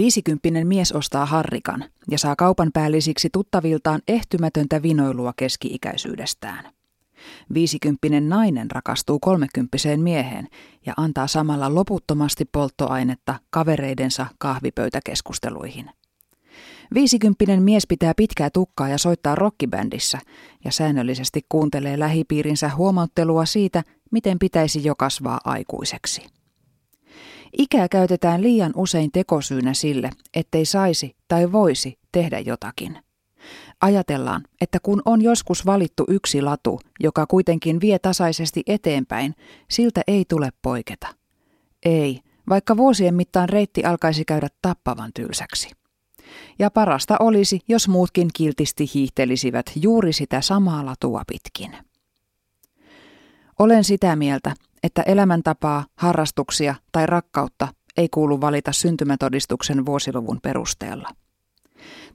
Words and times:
Viisikymppinen 0.00 0.66
mies 0.66 0.92
ostaa 0.92 1.26
harrikan 1.26 1.84
ja 2.10 2.18
saa 2.18 2.36
kaupan 2.36 2.70
päällisiksi 2.72 3.28
tuttaviltaan 3.32 4.00
ehtymätöntä 4.08 4.82
vinoilua 4.82 5.32
keski-ikäisyydestään. 5.36 6.72
Viisikymppinen 7.54 8.28
nainen 8.28 8.70
rakastuu 8.70 9.18
kolmekymppiseen 9.18 10.00
mieheen 10.00 10.48
ja 10.86 10.94
antaa 10.96 11.26
samalla 11.26 11.74
loputtomasti 11.74 12.44
polttoainetta 12.44 13.34
kavereidensa 13.50 14.26
kahvipöytäkeskusteluihin. 14.38 15.90
Viisikymppinen 16.94 17.62
mies 17.62 17.86
pitää 17.86 18.12
pitkää 18.16 18.50
tukkaa 18.50 18.88
ja 18.88 18.98
soittaa 18.98 19.34
rockibändissä 19.34 20.18
ja 20.64 20.72
säännöllisesti 20.72 21.40
kuuntelee 21.48 21.98
lähipiirinsä 21.98 22.70
huomauttelua 22.76 23.44
siitä, 23.44 23.82
miten 24.10 24.38
pitäisi 24.38 24.84
jo 24.84 24.94
kasvaa 24.94 25.40
aikuiseksi. 25.44 26.39
Ikää 27.58 27.88
käytetään 27.88 28.42
liian 28.42 28.72
usein 28.76 29.12
tekosyynä 29.12 29.74
sille, 29.74 30.10
ettei 30.34 30.64
saisi 30.64 31.16
tai 31.28 31.52
voisi 31.52 31.98
tehdä 32.12 32.38
jotakin. 32.38 32.98
Ajatellaan, 33.80 34.42
että 34.60 34.78
kun 34.82 35.02
on 35.04 35.22
joskus 35.22 35.66
valittu 35.66 36.04
yksi 36.08 36.42
latu, 36.42 36.80
joka 37.00 37.26
kuitenkin 37.26 37.80
vie 37.80 37.98
tasaisesti 37.98 38.62
eteenpäin, 38.66 39.34
siltä 39.70 40.02
ei 40.06 40.24
tule 40.28 40.50
poiketa. 40.62 41.06
Ei, 41.84 42.20
vaikka 42.48 42.76
vuosien 42.76 43.14
mittaan 43.14 43.48
reitti 43.48 43.84
alkaisi 43.84 44.24
käydä 44.24 44.48
tappavan 44.62 45.10
tylsäksi. 45.14 45.70
Ja 46.58 46.70
parasta 46.70 47.16
olisi, 47.20 47.60
jos 47.68 47.88
muutkin 47.88 48.28
kiltisti 48.34 48.90
hiihtelisivät 48.94 49.72
juuri 49.76 50.12
sitä 50.12 50.40
samaa 50.40 50.86
latua 50.86 51.22
pitkin. 51.26 51.89
Olen 53.60 53.84
sitä 53.84 54.16
mieltä, 54.16 54.54
että 54.82 55.02
elämäntapaa, 55.02 55.84
harrastuksia 55.96 56.74
tai 56.92 57.06
rakkautta 57.06 57.68
ei 57.96 58.08
kuulu 58.08 58.40
valita 58.40 58.72
syntymätodistuksen 58.72 59.86
vuosiluvun 59.86 60.38
perusteella. 60.42 61.08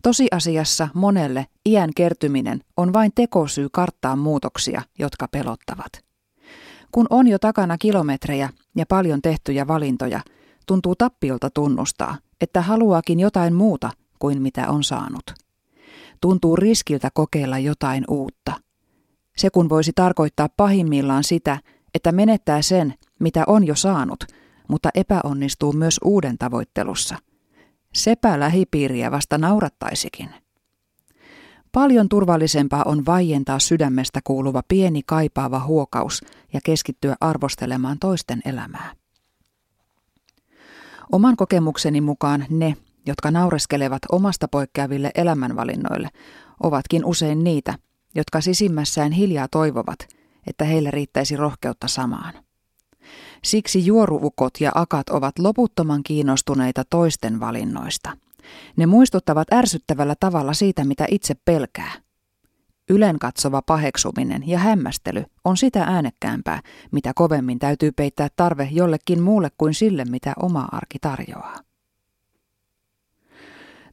Tosiasiassa 0.02 0.88
monelle 0.94 1.46
iän 1.66 1.90
kertyminen 1.96 2.62
on 2.78 2.94
vain 2.94 3.12
tekosyy 3.16 3.68
karttaa 3.72 4.16
muutoksia, 4.16 4.82
jotka 5.00 5.28
pelottavat. 5.28 5.92
Kun 6.92 7.08
on 7.10 7.28
jo 7.28 7.40
takana 7.40 7.78
kilometrejä 7.78 8.50
ja 8.76 8.86
paljon 8.86 9.22
tehtyjä 9.22 9.68
valintoja, 9.68 10.22
tuntuu 10.68 10.96
tappiolta 10.96 11.50
tunnustaa, 11.50 12.18
että 12.42 12.62
haluaakin 12.62 13.20
jotain 13.20 13.54
muuta 13.54 13.90
kuin 14.20 14.42
mitä 14.42 14.70
on 14.70 14.84
saanut. 14.84 15.34
Tuntuu 16.22 16.56
riskiltä 16.56 17.10
kokeilla 17.14 17.60
jotain 17.60 18.04
uutta. 18.10 18.65
Se 19.38 19.50
kun 19.50 19.70
voisi 19.70 19.92
tarkoittaa 19.96 20.50
pahimmillaan 20.58 21.24
sitä, 21.24 21.60
että 21.94 22.12
menettää 22.12 22.62
sen, 22.62 22.94
mitä 23.20 23.44
on 23.48 23.68
jo 23.68 23.76
saanut, 23.76 24.24
mutta 24.68 24.90
epäonnistuu 24.96 25.74
myös 25.74 26.00
uuden 26.04 26.38
tavoittelussa. 26.38 27.16
Sepä 27.94 28.40
lähipiiriä 28.40 29.12
vasta 29.12 29.38
naurattaisikin. 29.38 30.30
Paljon 31.72 32.10
turvallisempaa 32.10 32.84
on 32.86 33.06
vaientaa 33.06 33.60
sydämestä 33.60 34.20
kuuluva 34.24 34.62
pieni 34.68 35.02
kaipaava 35.06 35.60
huokaus 35.60 36.22
ja 36.54 36.60
keskittyä 36.64 37.16
arvostelemaan 37.22 38.00
toisten 38.00 38.42
elämää. 38.46 38.94
Oman 41.12 41.36
kokemukseni 41.36 42.02
mukaan 42.02 42.46
ne, 42.50 42.78
jotka 43.06 43.32
naureskelevat 43.32 44.02
omasta 44.12 44.48
poikkeaville 44.48 45.12
elämänvalinnoille, 45.16 46.10
ovatkin 46.64 47.06
usein 47.06 47.44
niitä, 47.44 47.74
jotka 48.16 48.42
sisimmässään 48.42 49.12
hiljaa 49.12 49.48
toivovat, 49.48 50.00
että 50.48 50.66
heille 50.66 50.92
riittäisi 50.92 51.38
rohkeutta 51.38 51.88
samaan. 51.88 52.34
Siksi 53.44 53.86
juoruukot 53.86 54.62
ja 54.62 54.72
akat 54.76 55.10
ovat 55.10 55.40
loputtoman 55.40 56.04
kiinnostuneita 56.04 56.84
toisten 56.90 57.40
valinnoista. 57.40 58.18
Ne 58.78 58.86
muistuttavat 58.86 59.54
ärsyttävällä 59.54 60.16
tavalla 60.20 60.54
siitä, 60.54 60.84
mitä 60.86 61.06
itse 61.12 61.36
pelkää. 61.46 61.92
Ylen 62.90 63.20
katsova 63.20 63.62
paheksuminen 63.62 64.48
ja 64.48 64.60
hämmästely 64.60 65.24
on 65.44 65.58
sitä 65.58 65.84
äänekkäämpää, 65.84 66.62
mitä 66.92 67.12
kovemmin 67.16 67.60
täytyy 67.60 67.92
peittää 67.92 68.28
tarve 68.36 68.70
jollekin 68.72 69.22
muulle 69.22 69.50
kuin 69.58 69.74
sille, 69.74 70.06
mitä 70.06 70.34
oma 70.42 70.68
arki 70.72 71.00
tarjoaa. 71.00 71.56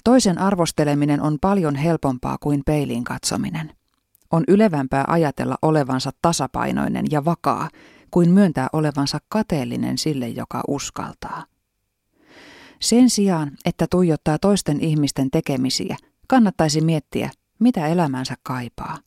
Toisen 0.04 0.38
arvosteleminen 0.38 1.22
on 1.22 1.38
paljon 1.40 1.74
helpompaa 1.74 2.36
kuin 2.40 2.62
peiliin 2.66 3.04
katsominen. 3.04 3.72
On 4.32 4.44
ylevämpää 4.48 5.04
ajatella 5.08 5.56
olevansa 5.62 6.10
tasapainoinen 6.22 7.04
ja 7.10 7.24
vakaa, 7.24 7.68
kuin 8.10 8.30
myöntää 8.30 8.68
olevansa 8.72 9.18
kateellinen 9.28 9.98
sille, 9.98 10.28
joka 10.28 10.62
uskaltaa. 10.68 11.44
Sen 12.80 13.10
sijaan, 13.10 13.50
että 13.64 13.86
tuijottaa 13.90 14.38
toisten 14.38 14.80
ihmisten 14.80 15.30
tekemisiä, 15.30 15.96
kannattaisi 16.28 16.80
miettiä, 16.80 17.30
mitä 17.58 17.86
elämänsä 17.86 18.34
kaipaa. 18.42 18.98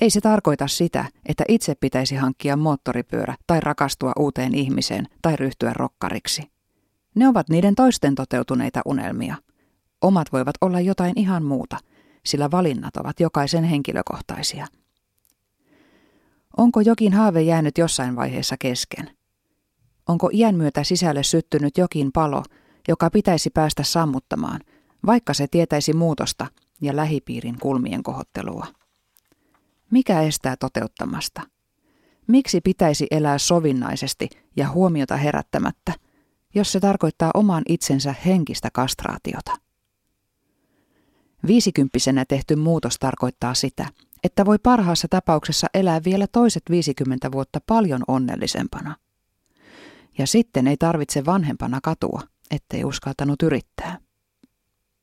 Ei 0.00 0.10
se 0.10 0.20
tarkoita 0.20 0.68
sitä, 0.68 1.04
että 1.26 1.44
itse 1.48 1.74
pitäisi 1.74 2.14
hankkia 2.14 2.56
moottoripyörä 2.56 3.36
tai 3.46 3.60
rakastua 3.60 4.12
uuteen 4.18 4.54
ihmiseen 4.54 5.08
tai 5.22 5.36
ryhtyä 5.36 5.72
rokkariksi. 5.72 6.42
Ne 7.14 7.28
ovat 7.28 7.48
niiden 7.48 7.74
toisten 7.74 8.14
toteutuneita 8.14 8.80
unelmia. 8.84 9.36
Omat 10.00 10.32
voivat 10.32 10.54
olla 10.60 10.80
jotain 10.80 11.12
ihan 11.16 11.44
muuta, 11.44 11.78
sillä 12.26 12.50
valinnat 12.50 12.96
ovat 12.96 13.20
jokaisen 13.20 13.64
henkilökohtaisia. 13.64 14.66
Onko 16.56 16.80
jokin 16.80 17.12
haave 17.12 17.42
jäänyt 17.42 17.78
jossain 17.78 18.16
vaiheessa 18.16 18.56
kesken? 18.58 19.10
Onko 20.08 20.30
iän 20.32 20.54
myötä 20.54 20.84
sisälle 20.84 21.22
syttynyt 21.22 21.78
jokin 21.78 22.12
palo, 22.12 22.42
joka 22.88 23.10
pitäisi 23.10 23.50
päästä 23.50 23.82
sammuttamaan, 23.82 24.60
vaikka 25.06 25.34
se 25.34 25.46
tietäisi 25.46 25.92
muutosta 25.92 26.46
ja 26.80 26.96
lähipiirin 26.96 27.58
kulmien 27.58 28.02
kohottelua? 28.02 28.66
Mikä 29.90 30.22
estää 30.22 30.56
toteuttamasta? 30.56 31.42
Miksi 32.26 32.60
pitäisi 32.60 33.06
elää 33.10 33.38
sovinnaisesti 33.38 34.28
ja 34.56 34.70
huomiota 34.70 35.16
herättämättä, 35.16 35.92
jos 36.54 36.72
se 36.72 36.80
tarkoittaa 36.80 37.30
oman 37.34 37.62
itsensä 37.68 38.14
henkistä 38.26 38.68
kastraatiota? 38.72 39.65
Viisikymppisenä 41.46 42.24
tehty 42.24 42.56
muutos 42.56 42.98
tarkoittaa 42.98 43.54
sitä, 43.54 43.88
että 44.24 44.46
voi 44.46 44.58
parhaassa 44.58 45.08
tapauksessa 45.10 45.66
elää 45.74 46.00
vielä 46.04 46.26
toiset 46.26 46.62
50 46.70 47.32
vuotta 47.32 47.60
paljon 47.66 48.02
onnellisempana. 48.08 48.96
Ja 50.18 50.26
sitten 50.26 50.66
ei 50.66 50.76
tarvitse 50.76 51.24
vanhempana 51.24 51.80
katua, 51.82 52.20
ettei 52.50 52.84
uskaltanut 52.84 53.42
yrittää. 53.42 53.98